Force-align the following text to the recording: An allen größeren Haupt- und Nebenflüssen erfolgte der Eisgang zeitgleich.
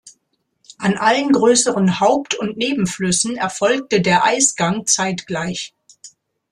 An 0.79 0.97
allen 0.97 1.31
größeren 1.31 1.99
Haupt- 1.99 2.33
und 2.33 2.57
Nebenflüssen 2.57 3.37
erfolgte 3.37 4.01
der 4.01 4.25
Eisgang 4.25 4.87
zeitgleich. 4.87 5.75